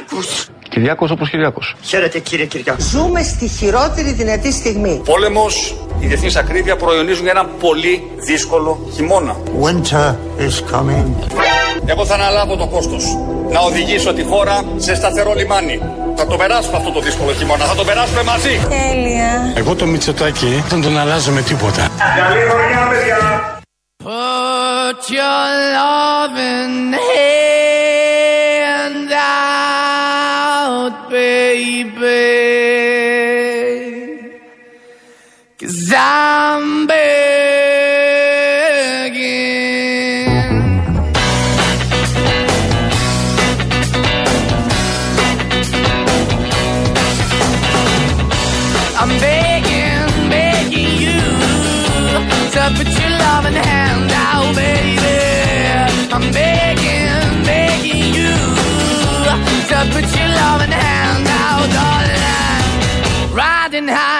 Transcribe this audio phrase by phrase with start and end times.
[0.00, 0.48] Κυριάκος.
[0.68, 1.76] Κυριάκος όπως Κυριάκος.
[1.82, 2.78] Χαίρετε κύριε Κυριάκο.
[2.80, 5.00] Ζούμε στη χειρότερη δυνατή στιγμή.
[5.04, 9.36] Πόλεμος, η διεθνής ακρίβεια προϊονίζουν ένα πολύ δύσκολο χειμώνα.
[9.62, 11.06] Winter is coming.
[11.86, 13.04] Εγώ θα αναλάβω το κόστος
[13.50, 15.82] να οδηγήσω τη χώρα σε σταθερό λιμάνι.
[16.16, 18.60] Θα το περάσουμε αυτό το δύσκολο χειμώνα, θα το περάσουμε μαζί.
[18.68, 19.52] Τέλεια.
[19.54, 21.88] Εγώ το Μητσοτάκι δεν τον αλλάζω με τίποτα.
[22.18, 23.18] Καλή χρονιά παιδιά.
[24.04, 27.69] Put your loving hand
[35.92, 37.00] I'm begging.
[49.00, 51.20] I'm begging, begging you
[52.54, 55.18] to put your loving hand out, baby.
[56.14, 58.34] I'm begging, begging you
[59.70, 63.34] to put your loving hand out, darling.
[63.34, 64.19] Riding high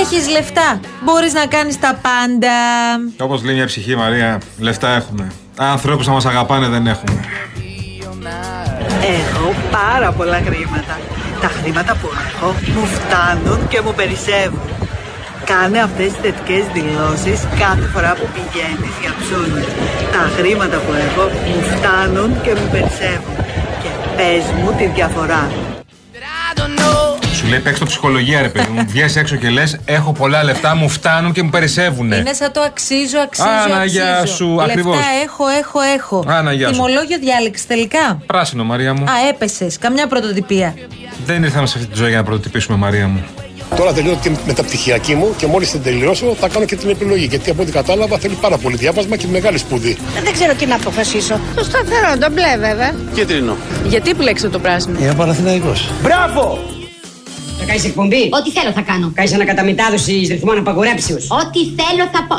[0.00, 0.80] Έχεις λεφτά.
[1.02, 2.56] Μπορείς να κάνεις τα πάντα.
[3.18, 5.32] Όπως λέει μια ψυχή Μαρία, λεφτά έχουμε.
[5.56, 7.24] Ανθρώπους να μας αγαπάνε δεν έχουμε.
[9.18, 10.98] Έχω πάρα πολλά χρήματα.
[11.40, 14.60] Τα χρήματα που έχω μου φτάνουν και μου περισσεύουν.
[15.44, 19.68] Κάνε αυτές τις θετικές δηλώσεις κάθε φορά που πηγαίνεις για ψώνια.
[20.12, 23.36] Τα χρήματα που έχω μου φτάνουν και μου περισσεύουν.
[23.82, 25.42] Και πες μου τη διαφορά.
[27.36, 27.46] I don't know.
[27.46, 28.84] Σου λέει παίξ το ψυχολογία, ρε παιδί μου.
[28.92, 32.12] Βγαίνει έξω και λες: Έχω πολλά λεφτά, μου φτάνουν και μου περισσεύουν.
[32.12, 33.48] Είναι σαν το αξίζω, αξίζω.
[33.64, 34.00] Άνα, αξίζω.
[34.00, 34.96] γεια σου, Λεφτά ακριβώς.
[35.24, 36.24] έχω, έχω, έχω.
[36.26, 36.72] Άνα, γεια σου.
[36.72, 38.22] Τιμολόγιο διάλεξη τελικά.
[38.26, 39.04] Πράσινο, Μαρία μου.
[39.04, 39.78] Α, έπεσες.
[39.78, 40.74] Καμιά πρωτοτυπία.
[41.26, 43.24] Δεν ήρθαμε σε αυτή τη ζωή για να πρωτοτυπήσουμε, Μαρία μου.
[43.76, 47.24] Τώρα τελειώνω τη μεταπτυχιακή μου και μόλις την τελειώσω θα κάνω και την επιλογή.
[47.24, 49.96] Γιατί από ό,τι κατάλαβα θέλει πάρα πολύ διάβασμα και μεγάλη σπουδή.
[50.24, 51.40] Δεν ξέρω τι να αποφασίσω.
[51.54, 52.94] Το σταθερό, το μπλε βέβαια.
[53.14, 53.56] Κίτρινο.
[53.86, 55.90] Γιατί επιλέξετε το πράσινο; Είμαι Παναθηναϊκός.
[56.02, 56.74] Μπράβο!
[57.66, 59.12] Θα κάνεις εκπομπή; Ό,τι θέλω θα κάνω.
[59.14, 62.36] Κάνεις ανακαταμετάδοση ρυθμών απαγορέψεως; Ό,τι θέλω θα πω.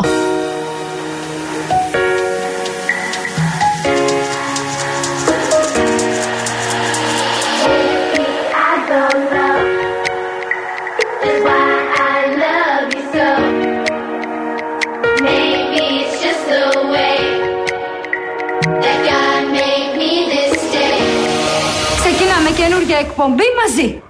[21.99, 24.01] Ξεκινάμε καινούργια εκπομπή μαζί.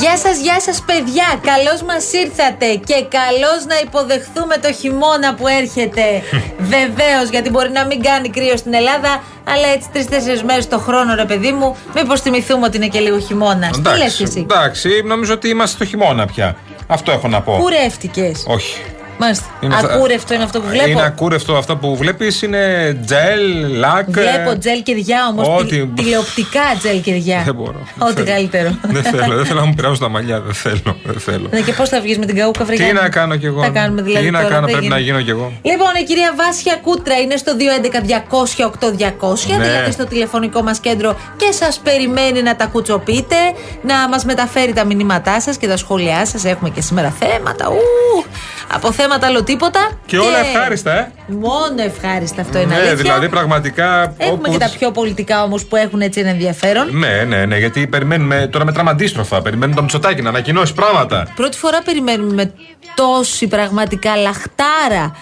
[0.00, 1.40] Γεια σας, γεια σας παιδιά.
[1.42, 6.02] Καλώς μας ήρθατε και καλώς να υποδεχθούμε το χειμώνα που έρχεται.
[6.74, 11.14] Βεβαίως, γιατί μπορεί να μην κάνει κρύο στην Ελλάδα, αλλά έτσι τρει-τέσσερι μέρες το χρόνο,
[11.14, 13.70] ρε παιδί μου, μήπως θυμηθούμε ότι είναι και λίγο χειμώνα.
[13.70, 16.56] Τι λες Εντάξει, εσύ; εντάξει, νομίζω ότι είμαστε στο χειμώνα πια.
[16.86, 17.56] Αυτό έχω να πω.
[17.60, 18.44] Κουρεύτηκες.
[18.46, 18.80] Όχι.
[19.18, 19.44] Μάλιστα.
[19.60, 20.88] Είναι αυτά- Ακούρευτο είναι αυτό που βλέπω.
[20.88, 24.10] Είναι ακούρευτο αυτό που βλέπεις, είναι τζελ, λακ.
[24.10, 25.48] Βλέπω τζελ κυριά όμως.
[25.60, 27.42] Ό,τι- Τηλεοπτικά τζελ κυριά.
[27.44, 27.80] Δεν μπορώ.
[27.98, 28.36] Ό,τι Δεν θέλω.
[28.36, 28.70] καλύτερο.
[28.82, 30.40] δεν θέλω, δεν θέλω να μου πειράζουν τα μαλλιά.
[30.40, 30.96] Δεν θέλω.
[31.04, 31.48] Δεν θέλω.
[31.50, 32.86] Ναι, και πώς θα βγεις με την καούκα βρεγιά.
[32.86, 34.24] Τι να κάνω κι εγώ; Θα κάνουμε δηλαδή.
[34.24, 35.00] Τι να τώρα, κάνω, δεν πρέπει γίνεται.
[35.00, 39.64] να γίνω κι εγώ; Λοιπόν, η κυρία Βάσια Κούτρα είναι στο 211-200-8200, Ναι.
[39.64, 43.36] δηλαδή στο τηλεφωνικό μας κέντρο και σας περιμένει να τα κουτσοπείτε,
[43.82, 46.44] να μας μεταφέρει τα μηνύματά σας και τα σχόλιά σας.
[46.44, 47.68] Έχουμε και σήμερα θέματα.
[47.68, 48.24] Ου,
[48.72, 49.90] από θέματα άλλο τίποτα.
[50.06, 51.12] Και όλα ευχάριστα, ε.
[51.26, 52.94] Μόνο ευχάριστα αυτό είναι Ναι, αλήθεια.
[52.96, 54.14] δηλαδή πραγματικά.
[54.18, 56.98] Έχουμε όπως- και τα πιο πολιτικά όμως που έχουν έτσι ένα ενδιαφέρον.
[56.98, 59.42] Ναι, ναι, ναι, γιατί περιμένουμε τώρα μετράμε αντίστροφα.
[59.42, 61.26] Περιμένουμε το Μητσοτάκι να ανακοινώσει πράγματα.
[61.34, 62.52] Πρώτη φορά περιμένουμε με
[62.94, 65.16] τόση πραγματικά λαχτάρα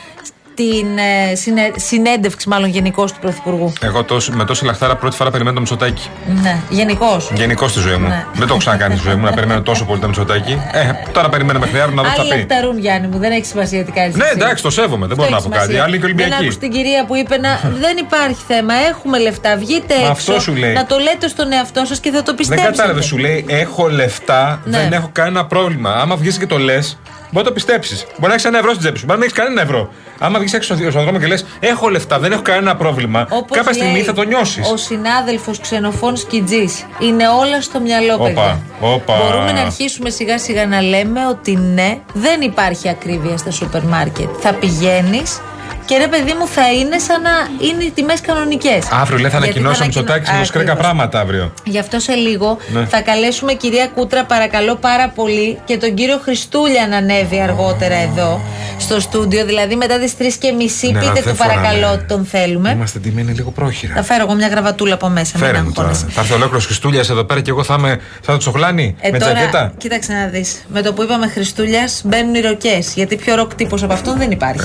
[0.54, 3.72] την ε, συνε- συνέντευξη, μάλλον γενικώς του Πρωθυπουργού.
[3.80, 6.08] Εγώ τόσο, με τόση λαχτάρα πρώτη φορά περιμένω το Μητσοτάκι.
[6.42, 7.30] Ναι, γενικώς.
[7.34, 8.08] Γενικώς στη ζωή μου.
[8.08, 8.24] Ναι.
[8.32, 10.58] Δεν το έχω ξανακάνει στη ζωή μου να περιμένω τόσο πολύ το Μητσοτάκι.
[10.72, 12.36] Ε, τώρα περιμένω μέχρι αύριο να δω τι θα Άλλοι πει.
[12.38, 14.12] λαχταρούν, Γιάννη μου, δεν έχει σημασία τι κάνει.
[14.16, 15.78] Ναι, εντάξει, το σέβομαι, δεν μπορώ να πω κάτι.
[15.78, 16.42] Άλλοι και Δεν Ολυμπιακοί.
[16.42, 17.60] άκουσε την κυρία που είπε να.
[17.84, 18.74] δεν υπάρχει θέμα.
[18.90, 19.56] Έχουμε λεφτά.
[19.56, 20.10] Βγείτε Μα έξω.
[20.12, 20.72] αυτό σου λέει.
[20.72, 22.70] Να το λέτε στον εαυτό σας και θα το Δεν πιστέψετε.
[22.70, 24.78] κατάλαβες, σου λέει έχω λεφτά, Ναι.
[24.78, 25.90] δεν έχω κανένα πρόβλημα.
[25.90, 26.98] Άμα βγεις και το λες,
[27.34, 28.06] μπορεί να το πιστέψεις.
[28.16, 29.92] Μπορεί να έχεις ένα ευρώ στην τσέπη σου, μπορεί να μην έχεις κανένα ευρώ.
[30.18, 33.72] Άμα βγεις έξω στον δρόμο και λες έχω λεφτά, δεν έχω κανένα πρόβλημα, Όπως κάποια
[33.72, 34.70] στιγμή λέει θα το νιώσεις.
[34.70, 36.64] Ο συνάδελφος ξενοφών Σκιτζή.
[36.98, 38.60] Είναι όλα στο μυαλό, Όπα, παιδιά.
[38.80, 39.16] όπα.
[39.16, 44.28] Μπορούμε να αρχίσουμε σιγά σιγά να λέμε ότι ναι, δεν υπάρχει ακρίβεια στα σούπερ μάρκετ.
[44.40, 45.40] Θα πηγαίνεις
[45.86, 47.30] και ρε παιδί μου θα είναι σαν να
[47.68, 48.84] είναι οι τιμές κανονικές.
[48.90, 51.52] Αύριο λέει θα ανακοινώσει ο Μητσοτάκη με σκρέκα πράγματα αύριο.
[51.64, 52.84] Γι' αυτό σε λίγο Ναι.
[52.86, 58.40] θα καλέσουμε κυρία Κούτρα παρακαλώ πάρα πολύ και τον κύριο Χριστούλια να ανέβει αργότερα εδώ
[58.78, 61.86] στο στούντιο, δηλαδή μετά τις 3 και μισή Ναι, πείτε αλλά δεν του παρακαλώ φοράνε.
[61.86, 62.70] ότι τον θέλουμε.
[62.70, 63.92] Είμαστε τιμένοι λίγο πρόχειρα.
[63.94, 65.38] Θα φέρω εγώ μια γραβατούλα από μέσα.
[65.38, 65.88] μην Φέρε μου τώρα.
[65.88, 66.14] αγχώνεσαι.
[66.14, 69.18] Θα έρθει ολόκληρος Χριστούλιας εδώ πέρα και εγώ θα είμαι σαν το τσοχλάνι Ε, με
[69.18, 69.72] τώρα, τζακέτα.
[69.78, 70.64] κοίταξε να δεις.
[70.68, 72.92] Με το που είπαμε Χριστούλιας μπαίνουν οι ροκές.
[72.94, 74.60] Γιατί πιο ροκ τύπος από αυτόν δεν υπάρχει.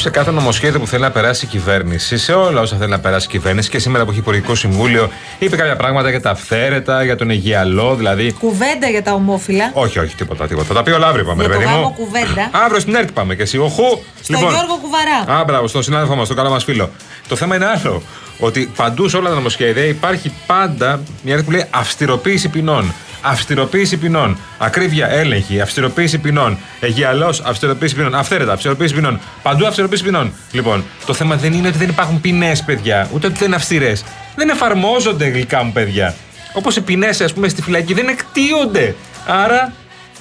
[0.02, 3.26] Σε κάθε νομοσχέδιο που θέλει να περάσει η κυβέρνηση, σε όλα όσα θέλει να περάσει
[3.26, 5.10] η κυβέρνηση και σήμερα που έχει Υπουργικό Συμβούλιο,
[5.40, 8.32] είπε κάποια πράγματα για τα αυθαίρετα, για τον Αιγιαλό, δηλαδή.
[8.32, 9.72] Κουβέντα για τα ομόφυλα.
[9.74, 10.68] Όχι, όχι, τίποτα, τίποτα.
[10.68, 11.94] Θα τα πει όλα αύριο, πάμε, Για ρε το παιδί γάμο μου.
[11.94, 12.50] κουβέντα.
[12.52, 13.58] Αύριο στην ΕΡΤ πάμε και εσύ.
[13.58, 14.02] Οχού.
[14.22, 15.40] Στο Γιώργο Κουβαρά.
[15.40, 16.90] Α, μπράβο, στον συνάδελφό μας, τον καλό μας φίλο.
[17.28, 18.02] Το θέμα είναι άλλο.
[18.40, 22.94] Ότι παντού σε όλα τα νομοσχέδια υπάρχει πάντα μια αρχή που λέει αυστηροποίηση ποινών.
[23.22, 24.38] Αυστηροποίηση ποινών.
[24.58, 25.62] Ακρίβεια, έλεγχη.
[25.62, 26.58] Αυστηροποίηση ποινών.
[26.80, 28.16] Αιγιαλός, αυστηροποίηση ποινών.
[28.16, 29.20] Αυθαίρετα, αυστηροποίηση ποινών.
[29.42, 30.34] Παντού αυστηροποίηση ποινών.
[30.52, 33.10] Λοιπόν, το θέμα δεν είναι ότι δεν υπάρχουν ποινές, παιδιά.
[33.14, 34.04] Ούτε ότι δεν είναι αυστηρές.
[34.36, 36.16] Δεν εφαρμόζονται γλυκά μου, παιδιά.
[36.54, 38.96] Όπως οι ποινές, ας πούμε, στη φυλακή δεν εκτίονται.
[39.28, 39.74] Άρα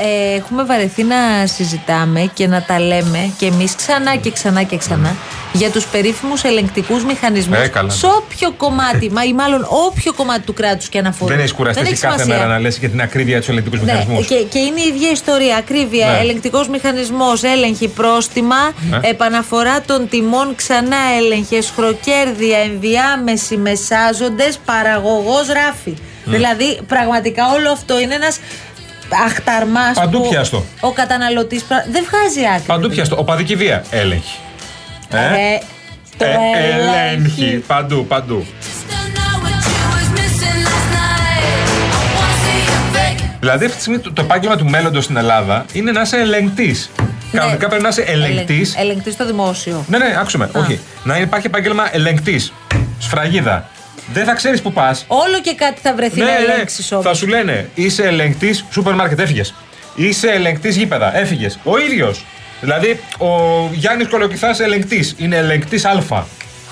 [0.03, 4.77] Ε, έχουμε βαρεθεί να συζητάμε και να τα λέμε και εμείς ξανά και ξανά και
[4.77, 5.17] ξανά
[5.53, 7.91] για τους περίφημους ελεγκτικούς μηχανισμούς Ε, καλά.
[7.91, 11.35] σε όποιο κομμάτι, μα ή μάλλον όποιο κομμάτι του κράτους και αναφορά.
[11.35, 12.43] δεν έχει κουραστεί έχει εσύ κάθε σημασία.
[12.45, 14.27] μέρα να λες για την ακρίβεια τους ελεγκτικούς Ναι, μηχανισμούς.
[14.27, 15.57] και, και είναι η ίδια ιστορία.
[15.57, 16.19] Ακρίβεια, Ναι.
[16.19, 18.57] ελεγκτικός μηχανισμός, έλεγχη, πρόστιμα,
[18.91, 18.99] Ναι.
[19.03, 25.97] επαναφορά των τιμών, ξανά έλεγχες, χροκέρδια, ενδιάμεση, μεσάζοντες, παραγωγός ράφη.
[26.25, 26.37] Ναι.
[26.37, 28.39] Δηλαδή, πραγματικά όλο αυτό είναι ένας
[29.27, 30.65] αχταρμάς Παντού που πιάστο.
[30.81, 32.63] ο καταναλωτής πρα- δεν βγάζει άκρη.
[32.67, 33.17] Παντού πιαστό.
[33.19, 33.85] Οπαδική βία.
[33.91, 34.39] Έλεγχη.
[35.13, 35.61] Ε, Ε,
[36.17, 36.29] το ε,
[36.75, 37.43] ελέγχει.
[37.43, 37.57] ελέγχει.
[37.67, 38.47] Παντού, παντού.
[43.41, 46.91] Δηλαδή αυτή τη στιγμή το, το επάγγελμα του μέλλοντος στην Ελλάδα είναι να είσαι ελεγκτής.
[47.33, 48.75] Κανονικά πρέπει να είσαι ελεγκτής.
[48.77, 49.85] Ελεγκτής στο δημόσιο.
[49.89, 50.51] Ναι, ναι, άκουσε με.
[50.55, 50.81] Όχι.
[51.05, 52.53] Να υπάρχει επάγγελμα ελεγκτής.
[52.99, 53.69] Σφραγίδα.
[54.13, 55.05] Δεν θα ξέρεις που πας.
[55.07, 56.53] Όλο και κάτι θα βρεθεί Ναι, να ναι.
[56.53, 57.03] ελέγξεις όμω.
[57.03, 59.55] Θα σου λένε είσαι ελεγκτής σούπερ μάρκετ, έφυγες.
[59.95, 61.59] Είσαι ελεγκτής γήπεδα, έφυγες.
[61.65, 62.25] Ο ίδιος.
[62.61, 63.29] Δηλαδή, ο
[63.73, 65.15] Γιάννης Κολοκυθάς ελεγκτής.
[65.19, 66.25] Είναι ελεγκτής Α.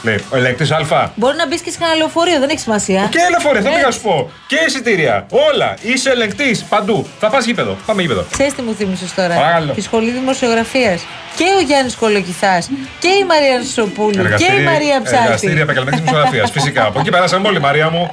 [0.02, 1.10] Λέει, ο ελεγκτής Α.
[1.14, 3.08] Μπορεί να μπεις και σε κανένα λεωφορείο, δεν έχει σημασία.
[3.10, 4.30] Και λεωφορείο, θα Ε, πήγα να σου πω.
[4.46, 5.26] Και εισιτήρια.
[5.52, 5.76] Όλα.
[5.80, 7.06] Είσαι ελεγκτής παντού.
[7.20, 7.76] Θα πας γήπεδο.
[7.86, 8.24] Πάμε γήπεδο.
[8.30, 9.72] Ξέρεις τι μου θύμισες τώρα; Παρακαλώ.
[9.72, 11.02] Τη σχολή δημοσιογραφίας.
[11.36, 12.70] Και ο Γιάννης Κολοκυθάς
[13.00, 15.24] και η Μαρία Σοπούλου και η Μαρία Ψάλτη.
[15.24, 16.50] Εργαστήρια επαγγελματικής δημοσιογραφίας.
[16.56, 16.84] Φυσικά.
[16.84, 18.10] Από εκεί περάσαμε όλοι, Μαρία μου.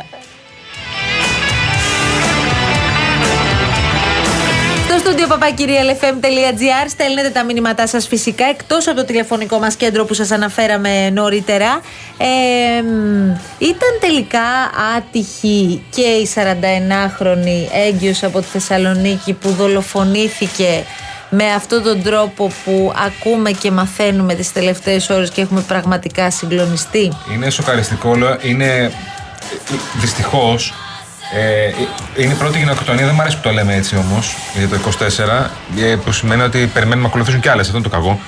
[5.35, 10.13] Στο στούντιο papakirialfm.gr στέλνετε τα μηνύματά σας φυσικά εκτός από το τηλεφωνικό μας κέντρο που
[10.13, 11.81] σας αναφέραμε νωρίτερα.
[12.17, 14.41] Ε, μ, ήταν τελικά
[14.97, 20.83] άτυχη και η 41χρονη έγκυος από τη Θεσσαλονίκη που δολοφονήθηκε
[21.29, 27.11] με αυτόν τον τρόπο που ακούμε και μαθαίνουμε τις τελευταίες ώρες και έχουμε πραγματικά συγκλονιστεί;
[27.33, 28.37] Είναι σοκαριστικό, όλο.
[28.41, 28.91] είναι
[29.95, 30.73] δυστυχώς.
[31.33, 31.71] Ε,
[32.21, 35.49] είναι η πρώτη γυναικοκτονία, δεν μου αρέσει που το λέμε έτσι όμως για το 24,
[35.81, 37.65] ε, που σημαίνει ότι περιμένουμε να ακολουθήσουν κι άλλες.
[37.65, 38.19] Αυτό είναι το κακό.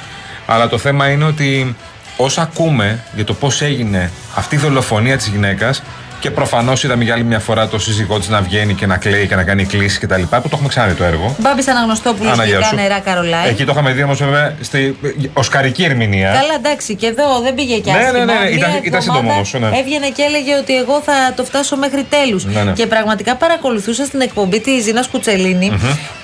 [0.45, 1.75] Αλλά το θέμα είναι ότι
[2.17, 5.83] όσα ακούμε για το πώς έγινε αυτή η δολοφονία της γυναίκας,
[6.19, 9.27] Και προφανώς είδαμε για άλλη μια φορά το σύζυγό της να βγαίνει και να κλαίει
[9.27, 10.21] και να κάνει κλήσει κτλ.
[10.21, 11.36] Που το έχουμε ξαναδεί το έργο.
[11.39, 12.75] Μπάμπη Αναγνωστόπουλο Άνα, και γεια τα σου.
[12.75, 13.47] νερά Καρολάι.
[13.50, 14.97] Εκεί το είχαμε δει όμως βέβαια στη
[15.33, 16.27] οσκαρική ερμηνεία.
[16.31, 18.12] Καλά, εντάξει, και εδώ δεν πήγε κι Ναι, άσχημα.
[18.12, 19.79] ναι, ναι, ναι, Μία ήταν- ήταν σύντομο εβδομάδα όμως, ναι.
[19.79, 22.45] Έβγαινε και έλεγε ότι εγώ θα το φτάσω μέχρι τέλους.
[22.45, 22.71] Ναι, ναι.
[22.71, 25.71] Και πραγματικά παρακολουθούσα στην εκπομπή της Ζήνας Κουτσελίνη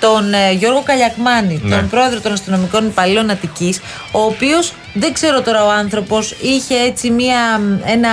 [0.06, 1.76] τον ε, Γιώργο Καλιακμάνη, Ναι.
[1.76, 3.80] τον πρόεδρο των αστυνομικών υπαλλήλων Αττικής,
[4.12, 8.10] ο οποίος δεν ξέρω τώρα ο άνθρωπος είχε έτσι μία, ένα,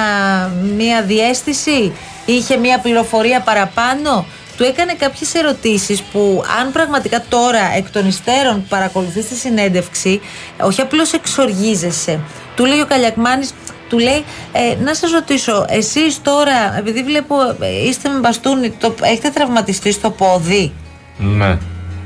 [0.76, 1.92] μία διέστηση,
[2.24, 4.26] είχε μία πληροφορία παραπάνω.
[4.56, 10.20] Του έκανε κάποιες ερωτήσεις που, αν πραγματικά τώρα εκ των υστέρων που παρακολουθείς τη συνέντευξη,
[10.60, 12.20] όχι απλώς εξοργίζεσαι.
[12.56, 13.50] Του λέει ο Καλιακμάνης,
[13.88, 18.94] του λέει, ε, να σας ρωτήσω, εσείς τώρα, επειδή βλέπω ε, είστε με μπαστούνι, το,
[19.02, 20.72] έχετε τραυματιστεί στο πόδι;
[21.18, 21.58] Ναι.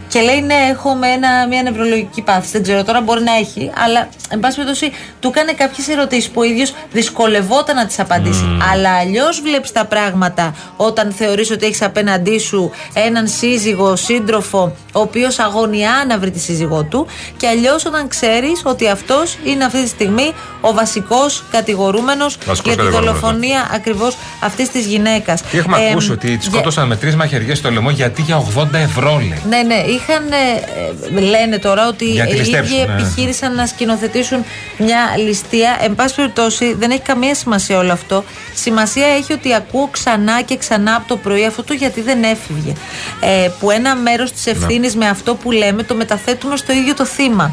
[0.08, 2.52] Και λέει ναι, έχω με ένα, μια νευρολογική πάθηση.
[2.52, 3.70] Δεν ξέρω τώρα, μπορεί να έχει.
[3.84, 8.44] Αλλά, εν πάση περιπτώσει, του έκανε κάποιες ερωτήσεις που ο ίδιος δυσκολευόταν να τις απαντήσει.
[8.72, 15.00] Αλλά αλλιώς βλέπεις τα πράγματα όταν θεωρείς ότι έχεις απέναντί σου έναν σύζυγο, σύντροφο, ο
[15.00, 17.06] οποίος αγωνιά να βρει τη σύζυγό του.
[17.36, 22.72] Και αλλιώς όταν ξέρεις ότι αυτός είναι αυτή τη στιγμή ο βασικός κατηγορούμενος Βασικός για
[22.72, 25.42] τη κατηγορούμενος, δολοφονία ακριβώς αυτής της γυναίκας.
[25.50, 28.78] Και έχουμε ακούσει ότι τη για- σκότωσαν με τρεις μαχαιριές στο λαιμό γιατί για 80
[28.78, 29.42] ευρώ λέει.
[29.48, 30.32] ναι, ναι, είχαν.
[30.32, 32.92] ε, ε, λένε τώρα ότι Για τη οι ληστεύσουν, ίδιοι ναι.
[32.92, 34.44] επιχείρησαν να σκηνοθετήσουν
[34.78, 35.78] μια ληστεία.
[35.80, 38.24] Εν πάση περιπτώσει, δεν έχει καμία σημασία όλο αυτό.
[38.54, 42.72] Σημασία έχει ότι ακούω ξανά και ξανά από το πρωί αυτό το γιατί δεν έφυγε.
[43.20, 47.04] Ε, που ένα μέρος της ευθύνης με αυτό που λέμε το μεταθέτουμε στο ίδιο το
[47.04, 47.52] θύμα.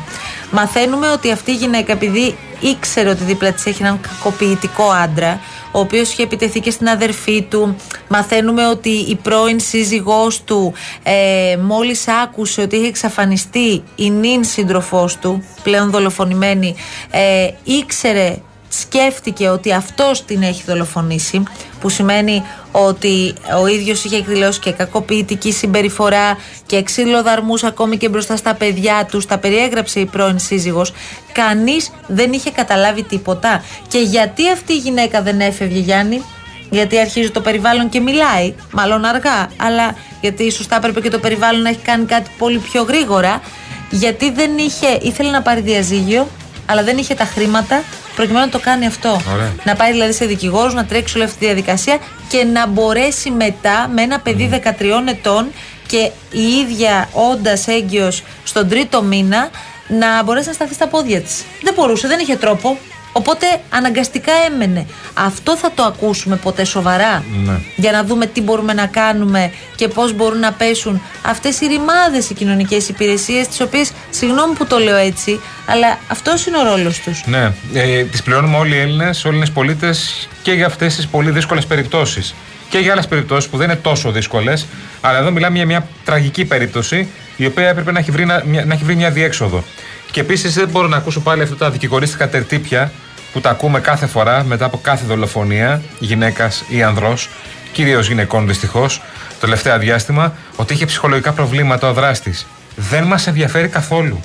[0.51, 5.39] Μαθαίνουμε ότι αυτή η γυναίκα, επειδή ήξερε ότι δίπλα της έχει έναν κακοποιητικό άντρα,
[5.71, 7.75] ο οποίος είχε επιτεθεί και στην αδερφή του.
[8.07, 15.17] Μαθαίνουμε ότι η πρώην σύζυγός του, ε, μόλις άκουσε ότι είχε εξαφανιστεί η νυν σύντροφός
[15.17, 16.75] του, πλέον δολοφονημένη,
[17.11, 18.37] ε, ήξερε
[18.73, 21.43] σκέφτηκε ότι αυτός την έχει δολοφονήσει
[21.79, 28.09] που σημαίνει ότι ο ίδιος είχε εκδηλώσει και κακοποιητική συμπεριφορά και ξύλο δαρμούς ακόμη και
[28.09, 30.93] μπροστά στα παιδιά τους, τα περιέγραψε η πρώην σύζυγος.
[31.31, 33.63] Κανείς δεν είχε καταλάβει τίποτα.
[33.87, 36.21] Και γιατί αυτή η γυναίκα δεν έφευγε Γιάννη;
[36.69, 41.61] Γιατί αρχίζει το περιβάλλον και μιλάει, μάλλον αργά, αλλά γιατί σωστά έπρεπε και το περιβάλλον
[41.61, 43.41] να έχει κάνει κάτι πολύ πιο γρήγορα.
[43.89, 46.27] Γιατί δεν είχε, ήθελε να πάρει διαζύγιο,
[46.65, 47.83] αλλά δεν είχε τα χρήματα
[48.21, 49.21] προκειμένου να το κάνει αυτό.
[49.33, 49.53] Ωραία.
[49.63, 51.97] Να πάει δηλαδή σε δικηγόρους, να τρέξει όλη αυτή τη διαδικασία
[52.29, 55.51] και να μπορέσει μετά με ένα παιδί 13 ετών
[55.87, 59.49] και η ίδια όντας έγκυος στον τρίτο μήνα
[59.87, 61.43] να μπορέσει να σταθεί στα πόδια της.
[61.61, 62.77] Δεν μπορούσε, δεν είχε τρόπο.
[63.13, 64.85] Οπότε αναγκαστικά έμενε.
[65.13, 67.59] Αυτό θα το ακούσουμε ποτέ σοβαρά; Ναι.
[67.75, 72.29] Για να δούμε τι μπορούμε να κάνουμε και πώς μπορούν να πέσουν αυτές οι ρημάδες
[72.29, 76.99] οι κοινωνικές υπηρεσίες, τις οποίες, συγγνώμη που το λέω έτσι, αλλά αυτός είναι ο ρόλος
[76.99, 77.23] τους.
[77.25, 81.07] Ναι, ε, τις πληρώνουμε όλοι οι Έλληνες, όλοι οι Έλληνες πολίτες και για αυτές τις
[81.07, 82.35] πολύ δύσκολες περιπτώσεις.
[82.69, 84.65] Και για άλλες περιπτώσεις που δεν είναι τόσο δύσκολες.
[85.01, 88.65] Αλλά εδώ μιλάμε για μια τραγική περίπτωση η οποία έπρεπε να έχει βρει, να, μια,
[88.65, 89.63] να έχει βρει μια διέξοδο.
[90.11, 92.91] Και επίσης δεν μπορώ να ακούσω πάλι αυτά τα δικηγορίστικα τερτύπια
[93.33, 97.29] που τα ακούμε κάθε φορά μετά από κάθε δολοφονία γυναίκας ή ανδρός,
[97.71, 102.47] κυρίως γυναικών δυστυχώς, το τελευταίο διάστημα, ότι είχε ψυχολογικά προβλήματα ο δράστης.
[102.75, 104.21] Δεν μας ενδιαφέρει καθόλου.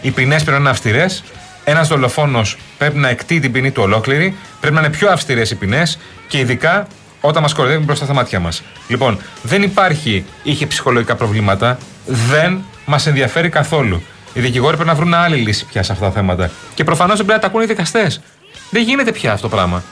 [0.00, 1.24] Οι ποινές πρέπει να είναι αυστηρές.
[1.64, 4.36] Ένας δολοφόνος πρέπει να εκτεί την ποινή του ολόκληρη.
[4.60, 6.86] Πρέπει να είναι πιο αυστηρές οι ποινές και ειδικά
[7.20, 8.62] όταν μας κοροϊδεύουν μπροστά στα μάτια μας.
[8.88, 11.78] Λοιπόν, δεν υπάρχει είχε ψυχολογικά προβλήματα.
[12.06, 14.02] Δεν μας ενδιαφέρει καθόλου.
[14.36, 16.50] Οι δικηγόροι πρέπει να βρουν άλλη λύση πια σε αυτά τα θέματα.
[16.74, 18.20] Και προφανώς δεν πρέπει να τα ακούνε οι δικαστές.
[18.70, 19.82] Δεν γίνεται πια αυτό το πράγμα.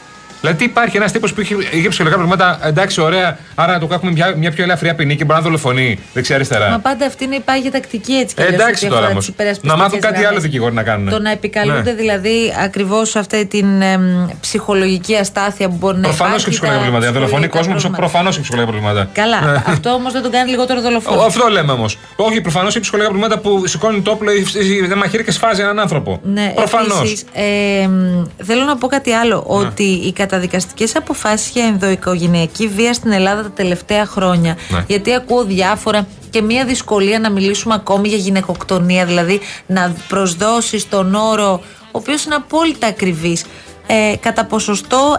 [0.44, 3.86] Δηλαδή, τι υπάρχει ένας τύπος που είχε, είχε ψυχολογικά προβλήματα, εντάξει, ωραία, άρα να του
[3.86, 6.68] κάνουμε μια, μια πιο ελαφριά ποινή και μπορεί να δολοφονεί δεξιά-αριστερά.
[6.70, 9.10] Μα πάντα αυτή είναι η πάγια τακτική έτσι κι Ε, αλλιώς, εντάξει ό,τι τώρα αφορά
[9.10, 9.24] όμως.
[9.24, 10.30] τις υπερασπιστικές Να μάθουν κάτι γραμμές.
[10.30, 11.08] άλλο δικηγόροι να κάνουν.
[11.08, 11.92] Το να επικαλούνται Ναι.
[11.92, 16.44] δηλαδή ακριβώς αυτή την εμ, ψυχολογική αστάθεια που μπορεί να Προφανώς υπάρχει.
[16.44, 17.12] και ψυχολογικά τα προβλήματα.
[17.18, 18.02] Δολοφονεί ψυχολογικά κόσμος προβλήματα.
[18.02, 19.10] προφανώς και ψυχολογικά προβλήματα.
[19.20, 19.40] Καλά.
[19.52, 19.62] Ναι.
[19.74, 21.20] Αυτό όμως δεν τον κάνει λιγότερο δολοφόνο.
[21.20, 21.98] Ο- Αυτό λέμε όμως.
[22.16, 25.78] Όχι, προφανώς έχει ψυχολογικά προβλήματα που σηκώνει το όπλο ή δεν μαχαίρι και σφάζει έναν
[25.78, 26.20] άνθρωπο.
[26.22, 26.98] Ναι, Προφανώς.
[26.98, 29.44] επίσης, ε, μ, θέλω να πω κάτι άλλο.
[29.46, 34.56] Ότι οι καταδικαστικές αποφάσεις για ενδοοικογενειακή βία στην Ελλάδα τα τελευταία χρόνια.
[34.68, 34.84] Ναι.
[34.86, 39.04] Γιατί ακούω διάφορα και μια δυσκολία να μιλήσουμε ακόμη για γυναικοκτονία.
[39.04, 43.44] Δηλαδή να προσδώσεις τον όρο, ο οποίος είναι απόλυτα ακριβής.
[43.86, 45.16] Ε, κατά ποσοστό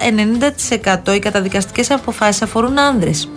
[1.05, 3.29] 90% οι καταδικαστικές αποφάσεις αφορούν άνδρες.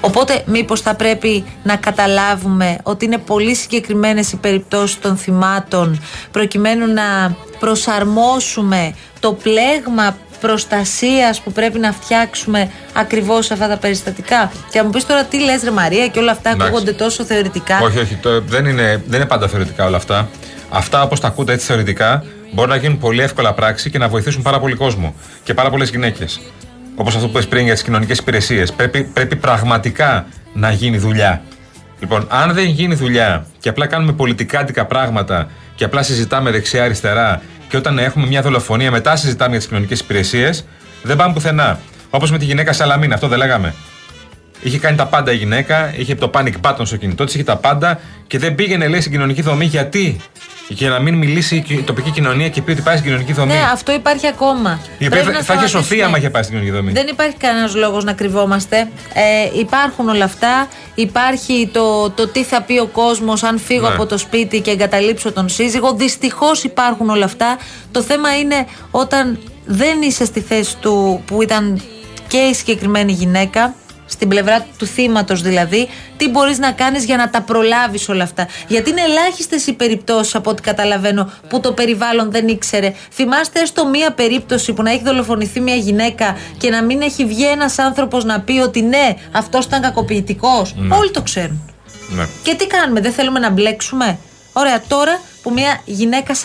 [0.00, 6.92] Οπότε, μήπως θα πρέπει να καταλάβουμε ότι είναι πολύ συγκεκριμένες οι περιπτώσεις των θυμάτων, προκειμένου
[6.92, 14.52] να προσαρμόσουμε το πλέγμα προστασίας που πρέπει να φτιάξουμε ακριβώς σε αυτά τα περιστατικά.
[14.70, 16.66] Και να μου πεις τώρα τι λες, Ρε Μαρία, και όλα αυτά Εντάξει.
[16.66, 17.78] ακούγονται τόσο θεωρητικά.
[17.82, 18.14] Όχι, όχι.
[18.14, 20.28] Το, δεν, είναι, δεν είναι πάντα θεωρητικά όλα αυτά.
[20.70, 24.42] Αυτά όπως τα ακούτε έτσι θεωρητικά μπορούν να γίνουν πολύ εύκολα πράξη και να βοηθήσουν
[24.42, 26.40] πάρα πολύ κόσμο και πάρα πολλές γυναίκες.
[26.96, 28.72] Όπως αυτό που είπε πριν για τις κοινωνικές υπηρεσίες.
[28.72, 31.42] Πρέπει, πρέπει πραγματικά να γίνει δουλειά.
[32.00, 37.76] Λοιπόν, αν δεν γίνει δουλειά και απλά κάνουμε πολιτικάτικα πράγματα και απλά συζητάμε δεξιά-αριστερά και
[37.76, 40.64] όταν έχουμε μια δολοφονία μετά συζητάμε για τις κοινωνικές υπηρεσίες,
[41.02, 41.78] δεν πάμε πουθενά.
[42.10, 43.74] Όπως με τη γυναίκα Σαλαμίνα, αυτό δεν λέγαμε.
[44.62, 47.56] Είχε κάνει τα πάντα η γυναίκα, είχε το panic button στο κινητό της, είχε τα
[47.56, 49.64] πάντα και δεν πήγαινε, λέει, στην κοινωνική δομή.
[49.64, 50.16] Γιατί;
[50.68, 53.52] Για να μην μιλήσει η τοπική κοινωνία και πει ότι πάει στην κοινωνική δομή.
[53.52, 54.80] Ναι, αυτό υπάρχει ακόμα.
[54.98, 55.82] Η οποία Πρέπει θα, να θα είχε σταματήσουμε.
[55.82, 56.92] σωθεί άμα είχε πάει στην κοινωνική δομή.
[56.92, 58.76] Δεν υπάρχει κανένας λόγος να κρυβόμαστε.
[59.14, 60.68] Ε, υπάρχουν όλα αυτά.
[60.94, 63.94] Υπάρχει το, το τι θα πει ο κόσμος αν φύγω Ναι.
[63.94, 65.92] από το σπίτι και εγκαταλείψω τον σύζυγο.
[65.94, 67.58] Δυστυχώς υπάρχουν όλα αυτά.
[67.90, 71.82] Το θέμα είναι όταν δεν είσαι στη θέση του που ήταν
[72.26, 73.74] και η συγκεκριμένη γυναίκα,
[74.16, 78.48] στην πλευρά του θύματος δηλαδή, τι μπορείς να κάνεις για να τα προλάβεις όλα αυτά.
[78.68, 82.92] Γιατί είναι ελάχιστες οι περιπτώσεις, από ό,τι καταλαβαίνω, που το περιβάλλον δεν ήξερε.
[83.12, 87.46] Θυμάστε έστω μία περίπτωση που να έχει δολοφονηθεί μια γυναίκα και να μην έχει βγει
[87.46, 90.74] ένας άνθρωπος να πει ότι ναι, αυτός ήταν κακοποιητικός.
[90.76, 90.94] Ναι.
[90.96, 91.70] Όλοι το ξέρουν.
[92.08, 92.26] Ναι.
[92.42, 94.18] Και τι κάνουμε, δεν θέλουμε να μπλέξουμε;
[94.52, 96.38] Ωραία, τώρα που μια γυναίκα 41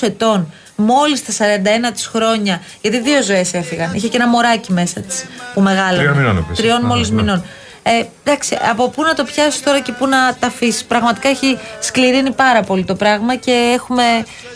[0.00, 5.00] ετών, μόλις τα 41 της χρόνια, γιατί δύο ζωές έφυγαν, είχε και ένα μωράκι μέσα
[5.00, 5.96] της που μεγάλωνε.
[5.96, 6.56] Τριών μηνών επίσης.
[6.56, 7.22] Τριών Ναι, μόλις ναι.
[7.22, 7.44] μηνών.
[7.86, 10.84] Ε, εντάξει, από πού να το πιάσεις τώρα και πού να τα αφήσεις.
[10.84, 14.02] Πραγματικά έχει σκληρύνει πάρα πολύ το πράγμα και έχουμε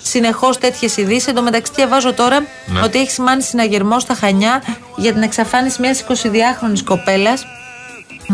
[0.03, 1.27] συνεχώς τέτοιες ειδήσεις.
[1.27, 2.81] Εν τω μεταξύ, διαβάζω τώρα Ναι.
[2.81, 4.63] ότι έχει σημάνει συναγερμό στα Χανιά
[4.97, 7.45] για την εξαφάνιση μιας 22χρονη κοπέλας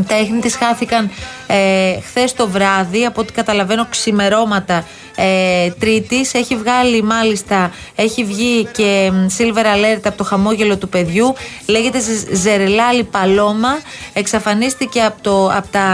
[0.02, 1.10] τα ίχνη της χάθηκαν
[1.46, 4.84] ε, χθες το βράδυ, από ό,τι καταλαβαίνω ξημερώματα
[5.16, 6.34] ε, Τρίτης.
[6.34, 11.34] Έχει βγάλει μάλιστα, έχει βγει και μ, silver alert από το χαμόγελο του παιδιού.
[11.66, 13.78] Λέγεται Ζε- Ζερελάλη Παλώμα.
[14.12, 15.86] Εξαφανίστηκε από, το, από τα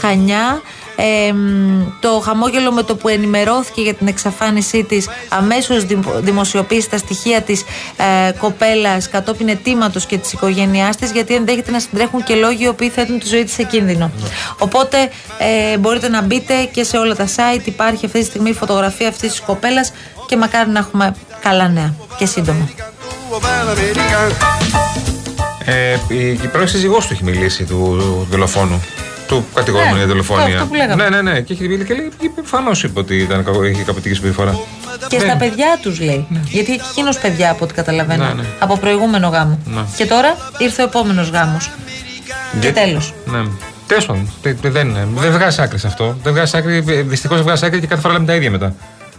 [0.00, 0.60] Χανιά.
[1.00, 6.88] Ε, μ, το χαμόγελο με το που ενημερώθηκε για την εξαφάνισή της αμέσως δημο- δημοσιοποίησε
[6.88, 7.64] τα στοιχεία της
[7.96, 12.68] ε, κοπέλας κατόπιν αιτήματος και της οικογένειάς της γιατί ενδέχεται να συντρέχουν και λόγοι οι
[12.68, 14.10] οποίοι θέτουν τη ζωή της σε κίνδυνο.
[14.58, 15.10] Οπότε
[15.72, 19.08] ε, μπορείτε να μπείτε και σε όλα τα site υπάρχει αυτή τη στιγμή η φωτογραφία
[19.08, 19.92] αυτής της κοπέλας
[20.26, 22.68] και μακάρι να έχουμε καλά νέα και σύντομα.
[25.64, 28.82] Ε, η, η πρώην σύζυγός του έχει μιλήσει του, του δολοφόνου.
[29.28, 30.54] Του κατηγορούμενου Ναι, για δολοφονία.
[30.56, 31.08] αυτό που λέγαμε.
[31.08, 31.40] Ναι, ναι, ναι.
[31.40, 34.58] Και έχει μιλήσει και λέει, προφανώ είπε ότι ήταν κακο, είχε καπητική συμπεριφορά.
[35.08, 36.26] Και στα παιδιά τους λέει.
[36.44, 38.24] Γιατί έχει εκείνο παιδιά από ό,τι καταλαβαίνω.
[38.24, 38.42] Ναι, ναι.
[38.58, 39.58] Από προηγούμενο γάμο.
[39.64, 39.80] Ναι.
[39.96, 41.70] Και τώρα ήρθε ο επόμενος γάμος.
[42.52, 43.14] Και Για- τέλος.
[43.24, 43.38] Ναι.
[43.86, 44.30] Τέλος πάντων.
[44.42, 45.06] τε- τε- Δεν, είναι.
[45.14, 46.16] δεν βγάζει άκρη σε αυτό.
[46.22, 46.80] Δεν βγάζει άκρη.
[47.02, 48.74] Δυστυχώς δεν βγάζει άκρη και κάθε φορά λέμε τα ίδια μετά.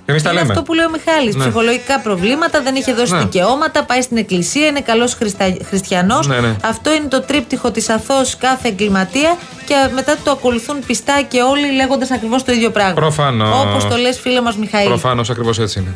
[0.10, 0.52] Και εμείς τα Είναι λέμε.
[0.54, 1.44] αυτό που λέει ο Μιχάλης Ναι.
[1.44, 3.20] Ψυχολογικά προβλήματα, δεν είχε δώσει Ναι.
[3.20, 5.18] δικαιώματα, πάει στην εκκλησία, είναι καλός
[5.70, 6.28] χριστιανός.
[6.28, 6.56] Ναι, ναι.
[6.64, 11.72] Αυτό είναι το τρίπτυχο της αθώο κάθε εγκληματία και μετά το ακολουθούν πιστά και όλοι
[11.72, 12.94] λέγοντας ακριβώς το ίδιο πράγμα.
[12.94, 13.60] Προφανώς.
[13.66, 14.88] Όπως το λες, φίλε μας Μιχαήλ.
[14.88, 15.94] Προφανώς ακριβώς έτσι είναι.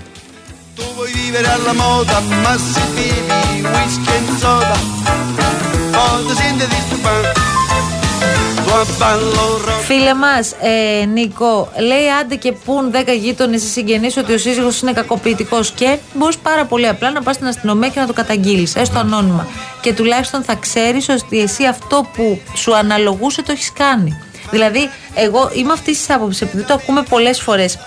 [9.85, 14.81] Φίλε μας, ε, Νίκο, λέει άντε και πουν 10 γείτονες ή συγγενείς ότι ο σύζυγος
[14.81, 18.75] είναι κακοποιητικός και μπορείς πάρα πολύ απλά να πας στην αστυνομία και να το καταγγείλεις,
[18.75, 19.47] έστω ανώνυμα.
[19.81, 24.21] Και τουλάχιστον θα ξέρεις ότι εσύ αυτό που σου αναλογούσε το έχεις κάνει.
[24.51, 27.79] Δηλαδή, εγώ είμαι αυτής της άποψης, επειδή το ακούμε πολλές φορές.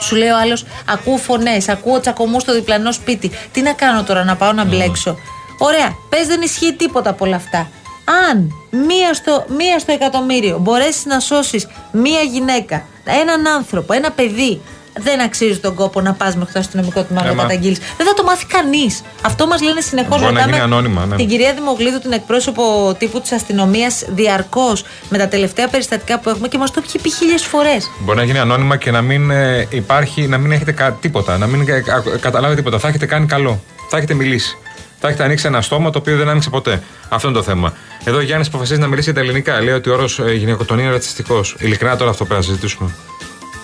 [0.00, 3.30] Σου λέει ο άλλος: Ακούω φωνές, ακούω τσακωμούς στο διπλανό σπίτι.
[3.52, 5.16] Τι να κάνω τώρα, να πάω να μπλέξω.
[5.58, 7.70] Ωραία, πες δεν ισχύει τίποτα από όλα αυτά.
[8.04, 14.60] Αν μία στο, μία στο εκατομμύριο μπορέσεις να σώσεις μία γυναίκα, έναν άνθρωπο, ένα παιδί,
[14.98, 17.42] δεν αξίζει τον κόπο να πας μέχρι το αστυνομικό τμήμα να το Έμα.
[17.42, 17.78] καταγγείλεις.
[17.96, 19.02] Δεν θα το μάθει κανείς.
[19.22, 20.20] Αυτό μας λένε συνεχώς.
[20.20, 21.16] Μπορεί να γίνει ανώνυμα, ναι.
[21.16, 26.48] την κυρία Δημογλίδου, την εκπρόσωπο τύπου της αστυνομίας, διαρκώς με τα τελευταία περιστατικά που έχουμε
[26.48, 27.90] και μας το έχει πει χίλιες φορές.
[27.98, 31.46] Μπορεί να γίνει ανώνυμα και να μην ε, υπάρχει, να μην έχετε κα, τίποτα, να
[31.46, 32.78] μην ε, κα- καταλάβετε τίποτα.
[32.78, 33.60] Θα έχετε κάνει καλό.
[33.88, 34.58] Θα έχετε μιλήσει.
[35.00, 36.82] Θα έχετε ανοίξει ένα στόμα το οποίο δεν άνοιξε ποτέ.
[37.08, 37.72] Αυτό είναι το θέμα.
[38.04, 39.60] Εδώ ο Γιάννης αποφασίζει να μιλήσει για τα ελληνικά.
[39.60, 41.56] Λέει ότι ο όρος ε, γυναικοκτονία είναι ρατσιστικός.
[41.58, 42.90] Ειλικρινά τώρα αυτό πρέπει να συζητήσουμε.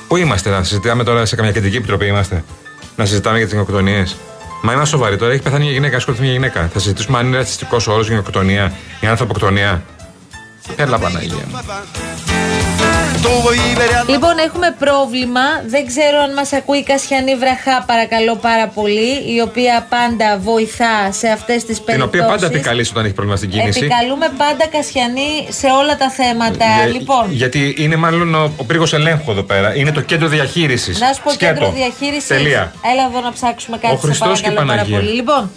[0.08, 2.44] Πού είμαστε, να συζητάμε τώρα σε καμιά κεντρική επιτροπή είμαστε;
[2.96, 4.16] Να συζητάμε για τις γυναικοκτονίες.
[4.62, 5.32] Μα είμαστε σοβαροί τώρα.
[5.32, 6.70] Έχει πεθάνει μια γυναίκα, ασχοληθεί μια γυναίκα.
[6.72, 9.84] Θα συζητήσουμε αν είναι ρατσιστικός ο όρος γυναικοκτονία ή ανθρωποκτονία.
[10.76, 11.60] Έλα Παναγία μου.
[14.08, 15.40] Λοιπόν, έχουμε πρόβλημα.
[15.66, 21.12] Δεν ξέρω αν μας ακούει η Κασιανή Βραχά, παρακαλώ πάρα πολύ, η οποία πάντα βοηθά
[21.12, 21.96] σε αυτές τις περιπτώσει.
[21.98, 23.78] Την οποία πάντα επικαλείς όταν έχεις πρόβλημα στην κίνηση.
[23.78, 26.64] Επικαλούμε πάντα Κασιανή σε όλα τα θέματα.
[26.76, 29.76] Για- λοιπόν, Γιατί είναι μάλλον ο, ο πύργος ελέγχου εδώ πέρα.
[29.76, 31.00] Είναι το κέντρο διαχείρισης.
[31.00, 32.26] να σου πω κέντρο διαχείρισης.
[32.26, 32.72] Τελεία.
[32.92, 34.98] Έλα εδώ να ψάξουμε κάτι Ο Χριστός σε και η παρακαλώ πάρα Παναγία.
[34.98, 35.10] πολύ.
[35.16, 35.50] Λοιπόν,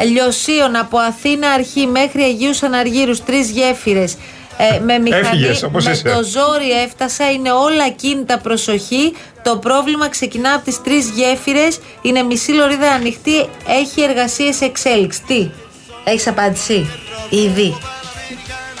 [0.00, 4.16] Λιωσίων από Αθήνα Αρχή μέχρι Αγίους Αναργύρους, τρεις γέφυρες.
[4.58, 6.02] Ε, με μηχανή, Έφυγες, όπως με είσαι.
[6.02, 9.14] το ζόρι έφτασα, είναι όλα κίνητα προσοχή.
[9.42, 15.22] Το πρόβλημα ξεκινά από τις τρεις γέφυρες, είναι μισή λωρίδα ανοιχτή, έχει εργασίες σε εξέλιξη.
[15.26, 15.50] Τι,
[16.04, 16.90] Έχεις απάντηση;
[17.30, 17.78] Ήδη.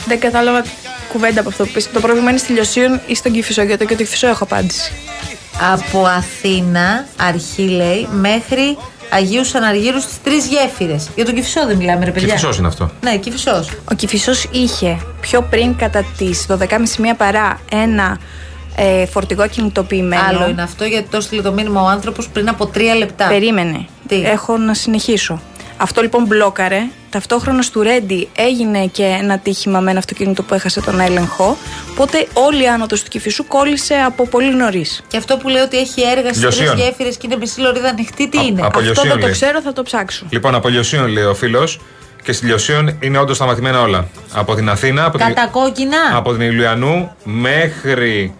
[0.06, 0.64] Δεν κατάλαβα
[1.12, 1.90] κουβέντα από αυτό που πεις.
[1.92, 3.62] Το πρόβλημα είναι στη Λιωσίων ή στον Κυφισό.
[3.62, 4.92] Για το και το Κυφισό έχω απάντηση.
[5.72, 8.78] Από Αθήνα, αρχή λέει, μέχρι
[9.10, 11.08] Αγίους Αναργύρους στις τρεις γέφυρες.
[11.14, 12.28] Για τον Κυφισό δεν μιλάμε, ρε παιδιά.
[12.28, 12.90] Κυφισός είναι αυτό.
[13.00, 13.70] Ναι, Κυφισός.
[13.90, 16.58] Ο Κυφισός είχε πιο πριν κατά τις 12.30
[16.98, 18.18] μία παρά ένα
[18.76, 20.22] ε, φορτηγό κινητοποιημένο.
[20.22, 23.26] Άλλο είναι αυτό γιατί το έστειλε το μήνυμα ο άνθρωπος πριν από τρία λεπτά.
[23.28, 23.86] Περίμενε.
[24.08, 25.40] Τι; Έχω να συνεχίσω.
[25.76, 26.82] Αυτό λοιπόν μπλόκαρε.
[27.10, 31.56] Ταυτόχρονα του Ρέντι έγινε και ένα τύχημα με ένα αυτοκίνητο που έχασε τον έλεγχο.
[31.90, 35.02] Οπότε όλη η άνοδος του Κυφισού κόλλησε από πολύ νωρίς.
[35.08, 36.76] Και αυτό που λέει ότι έχει έργα στις τρεις Λιωσίων.
[36.86, 39.32] γέφυρες και είναι μισή λωρίδα ανοιχτή, τι Α- είναι; από Αυτό Λιωσίων δεν το λέει.
[39.34, 40.26] ξέρω, θα το ψάξω.
[40.30, 41.80] Λοιπόν, από Λιωσίων λέει ο φίλος.
[42.22, 44.06] Και στη Λιωσίων είναι όντως σταματημένα όλα.
[44.34, 45.98] Από την Αθήνα, από την, Κατά κόκκινα.
[46.14, 48.34] από την Ηλιανού μέχρι.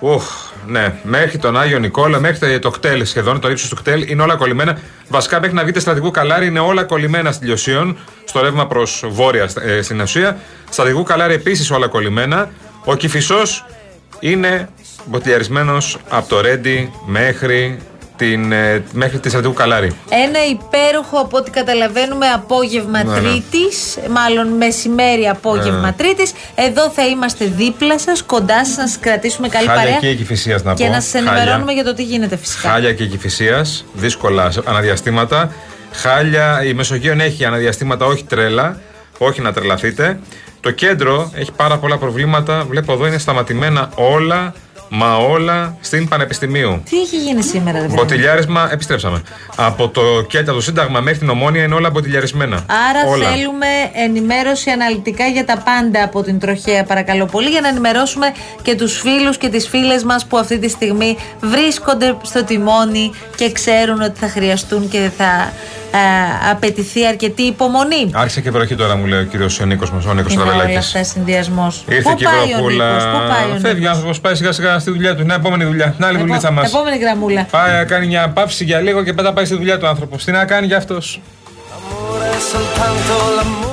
[0.00, 0.24] Ουχ,
[0.66, 4.36] ναι, μέχρι τον Άγιο Νικόλα, μέχρι το κτέλ σχεδόν, το ύψος του κτέλ, είναι όλα
[4.36, 4.78] κολλημένα.
[5.08, 9.48] Βασικά μέχρι να βγείτε στρατηγού καλάρι είναι όλα κολλημένα στη Λιωσίων, στο ρεύμα προς βόρεια
[9.62, 10.36] ε, στην ουσία.
[10.70, 12.50] Στρατηγού καλάρι επίσης όλα κολλημένα.
[12.84, 13.42] Ο Κυφισό
[14.20, 14.68] είναι
[15.04, 15.76] μποτιλιαρισμένο
[16.08, 17.78] από το Ρέντι μέχρι,
[18.16, 19.92] την, ε, μέχρι τη στρατηγού καλάρι.
[20.08, 23.20] Ένα υπέροχο από ό,τι καταλαβαίνουμε απόγευμα Ναι, ναι.
[23.20, 25.92] Τρίτης, μάλλον μεσημέρι απόγευμα Ναι.
[25.92, 26.32] Τρίτης.
[26.54, 30.14] Εδώ θα είμαστε δίπλα σας, κοντά σας, να σας κρατήσουμε καλή Χάλια παρέα και η
[30.16, 30.90] Κηφισίας να και πω.
[30.90, 31.30] να σας Χάλια.
[31.32, 32.68] ενημερώνουμε για το τι γίνεται φυσικά.
[32.68, 35.52] Χάλια και κυφυσία, δύσκολα σε- αναδιαστήματα.
[35.92, 38.80] Χάλια, η Μεσογείων έχει αναδιαστήματα, όχι τρέλα,
[39.18, 40.18] όχι να τρελαθείτε.
[40.60, 42.64] Το κέντρο έχει πάρα πολλά προβλήματα.
[42.68, 44.54] Βλέπω εδώ είναι σταματημένα όλα,
[44.94, 46.82] μα όλα στην Πανεπιστημίου.
[46.90, 47.94] Τι έχει γίνει σήμερα, ρε παιδί.
[47.94, 49.22] Μποτιλιάρισμα, επιστρέψαμε.
[49.56, 52.64] Από το κέντρο, από το Σύνταγμα μέχρι την Ομόνια είναι όλα μποτιλιαρισμένα.
[52.90, 53.30] Άρα όλα.
[53.30, 58.74] θέλουμε ενημέρωση αναλυτικά για τα πάντα από την τροχέα παρακαλώ πολύ για να ενημερώσουμε και
[58.74, 64.00] τους φίλους και τις φίλες μας που αυτή τη στιγμή βρίσκονται στο τιμόνι και ξέρουν
[64.00, 65.81] ότι θα χρειαστούν και θα ε,
[66.50, 68.10] απαιτηθεί αρκετή υπομονή.
[68.12, 70.76] Άρχισε και βροχή τώρα, μου λέει ο κύριος Νίκος μας, ο Νίκος Είναι όλα Ραβελάκη.
[70.76, 71.84] αυτά συνδυασμός.
[71.88, 72.88] Ήρθε Πού και η πάει ο βροχούλα.
[72.88, 75.22] Νίκος, πού πάει ο Φεύγει ο Νίκος; άνθρωπος, πάει σιγά σιγά στη δουλειά του.
[75.22, 75.90] Την επόμενη δουλειά.
[75.96, 76.68] Την άλλη Επό- δουλειά μας.
[76.72, 77.46] Επόμενη γραμμούλα.
[77.50, 80.24] Πάει να κάνει μια παύση για λίγο και μετά πάει στη δουλειά του άνθρωπος.
[80.24, 81.20] Τι να κάνει για αυτός.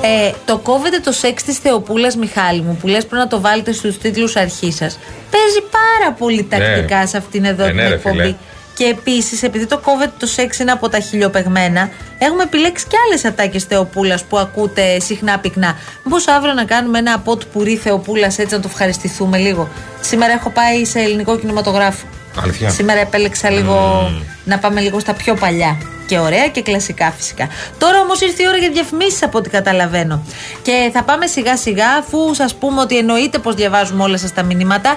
[0.02, 3.72] Ε, το κόβετε το σεξ της Θεοπούλας Μιχάλη μου που λες πρέπει να το βάλετε
[3.72, 4.98] στους τίτλους αρχής σας.
[5.30, 8.36] Παίζει πάρα πολύ τακτικά σε αυτήν εδώ Ε, την ναι, ρε, εκπομπή.
[8.80, 8.92] Φίλε.
[8.92, 13.24] Και επίσης, επειδή το κόβετε το σεξ είναι από τα χιλιοπεγμένα, έχουμε επιλέξει και άλλες
[13.24, 15.76] ατάκες Θεοπούλας που ακούτε συχνά πυκνά.
[16.04, 19.68] Μήπως αύριο να κάνουμε ένα απότ πουρί Θεοπούλας έτσι να το ευχαριστηθούμε λίγο.
[20.00, 22.06] Σήμερα έχω πάει σε ελληνικό κινηματογράφο.
[22.42, 22.70] Αλήθεια.
[22.70, 24.10] Σήμερα επέλεξα λίγο
[24.44, 25.78] να πάμε λίγο στα πιο παλιά.
[26.10, 27.48] Και ωραία και κλασικά φυσικά.
[27.78, 30.22] Τώρα όμως ήρθε η ώρα για διαφημίσεις από ό,τι καταλαβαίνω.
[30.62, 34.42] Και θα πάμε σιγά σιγά, αφού σας πούμε ότι εννοείται πως διαβάζουμε όλα σας τα
[34.42, 34.96] μηνύματα.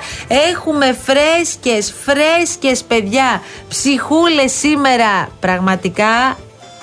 [0.51, 5.29] Έχουμε φρέσκες, φρέσκες παιδιά, ψυχούλες σήμερα.
[5.39, 6.37] Πραγματικά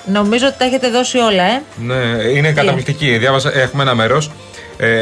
[0.05, 1.61] νομίζω ότι τα έχετε δώσει όλα, ε.
[1.75, 3.17] Ναι, είναι καταπληκτική.
[3.17, 4.31] Διάβασα, έχουμε ένα μέρος.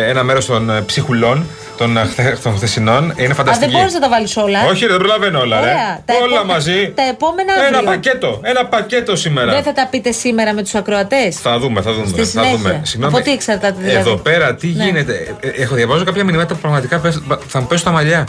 [0.09, 1.45] ένα μέρος των ε, ψυχουλών
[1.79, 3.13] των, ε, χθε- των χθεσινών.
[3.17, 3.69] Είναι Α, φανταστική.
[3.71, 5.61] δεν μπορείς να τα βάλεις όλα; Όχι, δεν προλαβαίνω όλα, ρε.
[5.61, 6.01] Ωραία.
[6.05, 6.91] Τα όλα επόμενα- μαζί.
[6.95, 7.81] Τα επόμενα Ένα αύριο.
[7.83, 8.39] πακέτο.
[8.43, 9.51] Ένα πακέτο σήμερα.
[9.51, 11.35] Δεν θα τα πείτε σήμερα με τους ακροατές.
[11.39, 12.05] Θα δούμε, θα δούμε.
[12.07, 12.57] Στη θα συνέχεια.
[12.57, 12.79] δούμε.
[12.83, 13.15] Συγγνώμη.
[13.15, 14.83] Από τι εξαρτάται δηλαδή; Εδώ πέρα τι Ναι.
[14.83, 18.27] γίνεται; Ε, ε, Έχω διαβάζω κάποια μηνύματα που πραγματικά πες- θα μου πέσουν τα μαλλιά.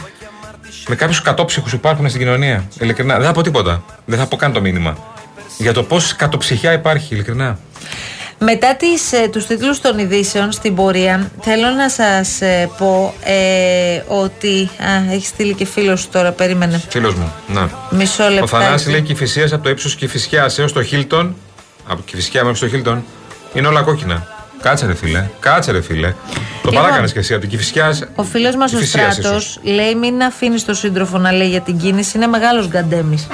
[0.87, 2.63] Με κάποιους κατόψυχους που υπάρχουν στην κοινωνία.
[2.79, 3.17] Ειλικρινά.
[3.17, 3.83] Δεν θα πω τίποτα.
[4.05, 4.97] Δεν θα πω καν το μήνυμα.
[5.57, 7.57] Για το πόση κατοψυχιά υπάρχει, ειλικρινά.
[8.43, 14.01] Μετά τις, ε, τους τίτλους των ειδήσεων στην πορεία θέλω να σας ε, πω ε,
[14.07, 14.69] ότι...
[14.79, 16.81] Α, έχεις στείλει και φίλος σου τώρα, περίμενε.
[16.89, 17.33] Φίλος μου.
[17.47, 17.61] Ναι.
[17.89, 18.47] Μισό Ο λεπτό.
[18.47, 21.35] Θανάσης λέει κυφυσία από το ύψος κυφυσιά έως το Χίλτον.
[21.87, 23.03] Από κυφυσιά μέχρι το Χίλτον.
[23.53, 24.27] Είναι όλα κόκκινα.
[24.61, 25.29] Κάτσε ρε φίλε.
[25.39, 26.07] Κάτσε ρε φίλε.
[26.07, 27.97] Το Λοιπόν, παράκανες και εσύ από την κυφυσιά.
[28.15, 31.77] Ο φίλος μας ο Κυφυσίας Στράτος λέει μην αφήνεις τον σύντροφο να λέει για την
[31.77, 33.27] κίνηση, είναι μεγάλος γκαντέμις.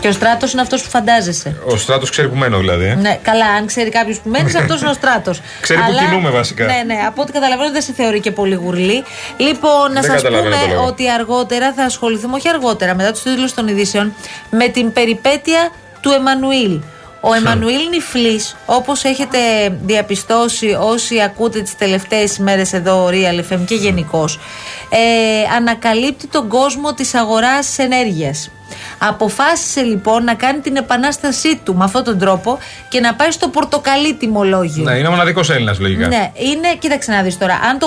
[0.00, 1.56] Και ο Στράτος είναι αυτός που φαντάζεσαι.
[1.64, 2.84] Ο στράτος ξέρει που μένω δηλαδή.
[2.84, 2.94] Ε.
[2.94, 5.40] Ναι, καλά, αν ξέρει κάποιος που μένεις, αυτός είναι ο στράτος.
[5.60, 6.64] Ξέρει που κινούμε βασικά.
[6.64, 9.04] Ναι, ναι, από ό,τι καταλαβαίνω δεν σε θεωρεί και πολύ γουρλή.
[9.36, 10.86] Λοιπόν, να Δεν σας καταλαβαίνω το πούμε λόγο.
[10.86, 14.14] ότι αργότερα θα ασχοληθούμε, όχι αργότερα, μετά τους τίτλους των ειδήσεων,
[14.50, 16.80] με την περιπέτεια του Εμμανουήλ.
[17.20, 19.38] Ο Εμμανουήλ Νιφλής, όπως έχετε
[19.82, 24.38] διαπιστώσει όσοι ακούτε τις τελευταίες ημέρες εδώ Real FM και γενικώς,
[24.90, 28.50] ε, ανακαλύπτει τον κόσμο της αγοράς ενέργειας.
[28.98, 33.48] Αποφάσισε λοιπόν να κάνει την επανάστασή του με αυτόν τον τρόπο και να πάει στο
[33.48, 34.84] πορτοκαλί τιμολόγιο.
[34.84, 36.06] Ναι, είναι ο μοναδικός Έλληνας λογικά.
[36.06, 37.86] Ναι, είναι, κοίταξε να δεις τώρα, αν το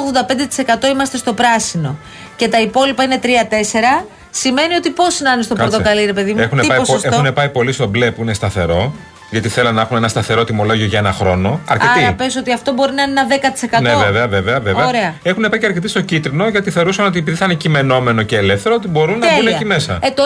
[0.83, 1.97] 85% είμαστε στο πράσινο
[2.35, 5.69] και τα υπόλοιπα είναι 3-4, σημαίνει ότι πώς να είναι στο Κάτσε.
[5.69, 8.21] πορτοκαλί, ρε παιδί μου, Έχουν τι πάει, πο- ποσοστό; έχουν πάει πολύ στο μπλε που
[8.21, 8.93] είναι σταθερό.
[9.33, 11.61] Γιατί θέλουν να έχουν ένα σταθερό τιμολόγιο για ένα χρόνο.
[11.67, 11.99] Αρκετοί.
[12.03, 13.27] Άρα πες ότι αυτό μπορεί να είναι ένα
[13.77, 13.81] 10%.
[13.81, 14.59] Ναι, βέβαια, βέβαια.
[14.59, 14.87] βέβαια.
[14.87, 15.15] Ωραία.
[15.23, 18.75] Έχουν πάει και αρκετοί στο κίτρινο γιατί θεωρούσαν ότι επειδή θα είναι κειμενόμενο και ελεύθερο,
[18.75, 19.55] ότι μπορούν να μπουν Τέλεια.
[19.55, 19.99] εκεί μέσα.
[20.01, 20.23] Ε, το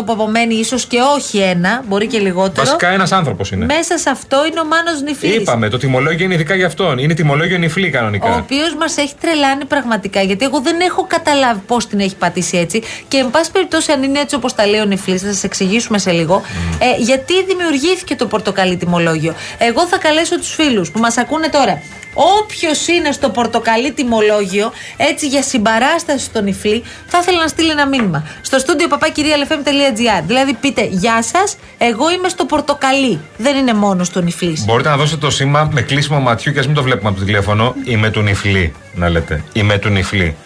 [0.00, 2.66] 1% που απομένει, ίσως και όχι ένα, μπορεί και λιγότερο.
[2.66, 3.64] Βασικά ένας άνθρωπος είναι.
[3.64, 6.98] Μέσα σε αυτό είναι ο Μάνος Νιφλής Είπαμε, το τιμολόγιο είναι ειδικά για αυτόν.
[6.98, 8.28] Είναι τιμολόγιο νυφλή κανονικά.
[8.28, 12.56] Ο οποίος μας έχει τρελάνει πραγματικά, γιατί εγώ δεν έχω καταλάβει πώς την έχει πατήσει
[12.56, 12.82] έτσι.
[13.08, 15.98] Και, εν πάση περιπτώσει, αν είναι έτσι όπως τα λέει ο Νιφλή, θα σας εξηγήσουμε
[15.98, 16.42] σε λίγο,
[16.78, 19.34] ε, γιατί δημιουργήθηκε το πορτοκαλί τιμολόγιο.
[19.58, 21.82] Εγώ θα καλέσω τους φίλους που μας ακούνε τώρα.
[22.14, 27.86] Όποιος είναι στο πορτοκαλί τιμολόγιο, έτσι για συμπαράσταση στον Νιφλή, θα ήθελα να στείλει ένα
[27.86, 28.26] μήνυμα.
[28.40, 30.22] Στο στούντιο papakirialfm.gr.
[30.26, 33.20] Δηλαδή, πείτε Γεια σας, εγώ είμαι στο πορτοκαλί.
[33.36, 34.62] Δεν είναι μόνο στο Νιφλή.
[34.66, 37.24] Μπορείτε να δώσετε το σήμα με κλείσιμο ματιού και ας μην το βλέπουμε από το
[37.24, 37.74] τηλέφωνο.
[37.84, 39.44] Είμαι του νυφλή, να λέτε.
[39.52, 40.36] Είμαι του νυφλή.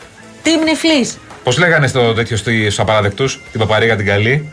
[0.43, 1.11] Τι Νιφλή.
[1.45, 4.53] Πώς λέγανε στο τέτοιο στους απαράδεκτους, την παπαρίγα την καλή;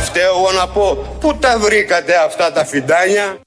[0.00, 3.40] Τώρα φταίω εγώ να πω πού τα βρήκατε αυτά τα φιντάνια;